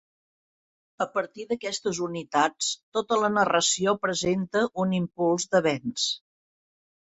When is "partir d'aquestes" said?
1.17-1.99